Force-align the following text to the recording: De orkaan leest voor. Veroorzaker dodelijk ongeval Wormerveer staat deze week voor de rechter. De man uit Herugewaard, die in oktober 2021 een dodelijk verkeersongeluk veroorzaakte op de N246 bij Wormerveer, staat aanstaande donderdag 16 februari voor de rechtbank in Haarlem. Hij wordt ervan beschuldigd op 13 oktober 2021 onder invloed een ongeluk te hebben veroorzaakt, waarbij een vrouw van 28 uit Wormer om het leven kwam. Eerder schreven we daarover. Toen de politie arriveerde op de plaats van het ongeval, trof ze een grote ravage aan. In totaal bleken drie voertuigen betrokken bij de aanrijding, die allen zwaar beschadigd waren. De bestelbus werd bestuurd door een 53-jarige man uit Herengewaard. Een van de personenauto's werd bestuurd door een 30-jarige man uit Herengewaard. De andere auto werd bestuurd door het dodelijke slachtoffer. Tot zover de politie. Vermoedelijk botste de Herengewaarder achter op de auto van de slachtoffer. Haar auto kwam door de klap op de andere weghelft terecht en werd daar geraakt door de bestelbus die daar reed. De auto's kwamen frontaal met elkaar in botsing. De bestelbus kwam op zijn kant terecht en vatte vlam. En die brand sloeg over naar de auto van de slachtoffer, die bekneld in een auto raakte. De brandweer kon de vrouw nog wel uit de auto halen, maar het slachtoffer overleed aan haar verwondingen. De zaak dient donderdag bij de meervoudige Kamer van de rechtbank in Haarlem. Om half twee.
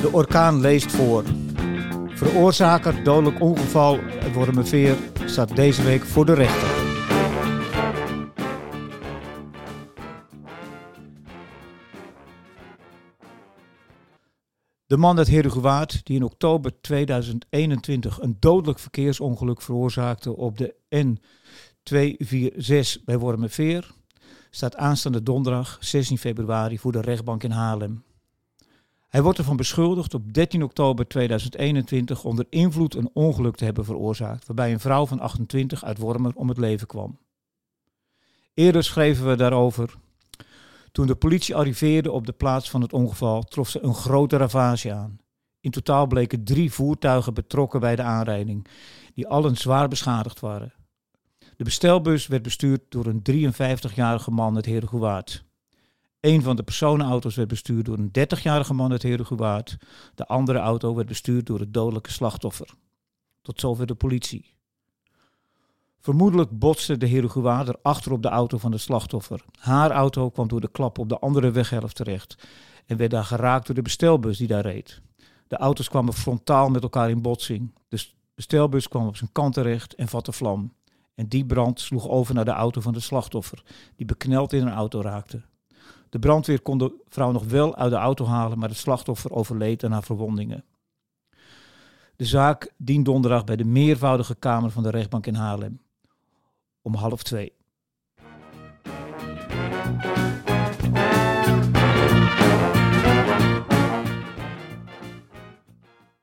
De 0.00 0.12
orkaan 0.12 0.60
leest 0.60 0.92
voor. 0.92 1.24
Veroorzaker 2.08 3.04
dodelijk 3.04 3.40
ongeval 3.40 3.98
Wormerveer 4.32 4.96
staat 5.24 5.56
deze 5.56 5.82
week 5.82 6.04
voor 6.04 6.26
de 6.26 6.34
rechter. 6.34 6.68
De 14.86 14.96
man 14.96 15.18
uit 15.18 15.28
Herugewaard, 15.28 16.00
die 16.04 16.16
in 16.16 16.24
oktober 16.24 16.80
2021 16.80 18.20
een 18.20 18.36
dodelijk 18.40 18.78
verkeersongeluk 18.78 19.62
veroorzaakte 19.62 20.36
op 20.36 20.58
de 20.58 20.74
N246 20.96 23.04
bij 23.04 23.18
Wormerveer, 23.18 23.90
staat 24.50 24.76
aanstaande 24.76 25.22
donderdag 25.22 25.76
16 25.80 26.18
februari 26.18 26.78
voor 26.78 26.92
de 26.92 27.00
rechtbank 27.00 27.42
in 27.42 27.50
Haarlem. 27.50 28.06
Hij 29.08 29.22
wordt 29.22 29.38
ervan 29.38 29.56
beschuldigd 29.56 30.14
op 30.14 30.32
13 30.32 30.62
oktober 30.62 31.08
2021 31.08 32.24
onder 32.24 32.46
invloed 32.50 32.94
een 32.94 33.10
ongeluk 33.12 33.56
te 33.56 33.64
hebben 33.64 33.84
veroorzaakt, 33.84 34.46
waarbij 34.46 34.72
een 34.72 34.80
vrouw 34.80 35.06
van 35.06 35.20
28 35.20 35.84
uit 35.84 35.98
Wormer 35.98 36.32
om 36.34 36.48
het 36.48 36.58
leven 36.58 36.86
kwam. 36.86 37.18
Eerder 38.54 38.84
schreven 38.84 39.28
we 39.28 39.36
daarover. 39.36 39.94
Toen 40.92 41.06
de 41.06 41.14
politie 41.14 41.56
arriveerde 41.56 42.12
op 42.12 42.26
de 42.26 42.32
plaats 42.32 42.70
van 42.70 42.80
het 42.80 42.92
ongeval, 42.92 43.42
trof 43.42 43.68
ze 43.68 43.82
een 43.82 43.94
grote 43.94 44.36
ravage 44.36 44.92
aan. 44.92 45.18
In 45.60 45.70
totaal 45.70 46.06
bleken 46.06 46.44
drie 46.44 46.72
voertuigen 46.72 47.34
betrokken 47.34 47.80
bij 47.80 47.96
de 47.96 48.02
aanrijding, 48.02 48.66
die 49.14 49.28
allen 49.28 49.56
zwaar 49.56 49.88
beschadigd 49.88 50.40
waren. 50.40 50.74
De 51.56 51.64
bestelbus 51.64 52.26
werd 52.26 52.42
bestuurd 52.42 52.82
door 52.88 53.06
een 53.06 53.52
53-jarige 53.52 54.30
man 54.30 54.54
uit 54.54 54.64
Herengewaard. 54.64 55.44
Een 56.28 56.42
van 56.42 56.56
de 56.56 56.62
personenauto's 56.62 57.34
werd 57.34 57.48
bestuurd 57.48 57.84
door 57.84 57.98
een 57.98 58.10
30-jarige 58.18 58.74
man 58.74 58.90
uit 58.90 59.02
Herengewaard. 59.02 59.76
De 60.14 60.26
andere 60.26 60.58
auto 60.58 60.94
werd 60.94 61.08
bestuurd 61.08 61.46
door 61.46 61.60
het 61.60 61.74
dodelijke 61.74 62.10
slachtoffer. 62.10 62.68
Tot 63.42 63.60
zover 63.60 63.86
de 63.86 63.94
politie. 63.94 64.54
Vermoedelijk 66.00 66.58
botste 66.58 66.96
de 66.96 67.06
Herengewaarder 67.06 67.76
achter 67.82 68.12
op 68.12 68.22
de 68.22 68.28
auto 68.28 68.58
van 68.58 68.70
de 68.70 68.78
slachtoffer. 68.78 69.44
Haar 69.58 69.90
auto 69.90 70.30
kwam 70.30 70.48
door 70.48 70.60
de 70.60 70.70
klap 70.70 70.98
op 70.98 71.08
de 71.08 71.18
andere 71.18 71.50
weghelft 71.50 71.96
terecht 71.96 72.48
en 72.86 72.96
werd 72.96 73.10
daar 73.10 73.24
geraakt 73.24 73.66
door 73.66 73.74
de 73.74 73.82
bestelbus 73.82 74.38
die 74.38 74.46
daar 74.46 74.62
reed. 74.62 75.00
De 75.46 75.56
auto's 75.56 75.88
kwamen 75.88 76.12
frontaal 76.12 76.68
met 76.68 76.82
elkaar 76.82 77.10
in 77.10 77.22
botsing. 77.22 77.74
De 77.88 78.06
bestelbus 78.34 78.88
kwam 78.88 79.06
op 79.06 79.16
zijn 79.16 79.32
kant 79.32 79.54
terecht 79.54 79.94
en 79.94 80.08
vatte 80.08 80.32
vlam. 80.32 80.72
En 81.14 81.28
die 81.28 81.46
brand 81.46 81.80
sloeg 81.80 82.08
over 82.08 82.34
naar 82.34 82.44
de 82.44 82.50
auto 82.50 82.80
van 82.80 82.92
de 82.92 83.00
slachtoffer, 83.00 83.62
die 83.96 84.06
bekneld 84.06 84.52
in 84.52 84.66
een 84.66 84.72
auto 84.72 85.00
raakte. 85.00 85.42
De 86.08 86.18
brandweer 86.18 86.62
kon 86.62 86.78
de 86.78 87.04
vrouw 87.08 87.32
nog 87.32 87.44
wel 87.44 87.76
uit 87.76 87.90
de 87.90 87.96
auto 87.96 88.24
halen, 88.24 88.58
maar 88.58 88.68
het 88.68 88.78
slachtoffer 88.78 89.32
overleed 89.32 89.84
aan 89.84 89.92
haar 89.92 90.02
verwondingen. 90.02 90.64
De 92.16 92.24
zaak 92.24 92.72
dient 92.76 93.04
donderdag 93.04 93.44
bij 93.44 93.56
de 93.56 93.64
meervoudige 93.64 94.34
Kamer 94.34 94.70
van 94.70 94.82
de 94.82 94.90
rechtbank 94.90 95.26
in 95.26 95.34
Haarlem. 95.34 95.80
Om 96.82 96.94
half 96.94 97.22
twee. 97.22 97.57